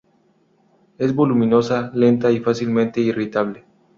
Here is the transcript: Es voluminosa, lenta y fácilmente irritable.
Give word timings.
Es 0.97 1.13
voluminosa, 1.13 1.91
lenta 1.93 2.31
y 2.31 2.39
fácilmente 2.39 3.01
irritable. 3.01 3.65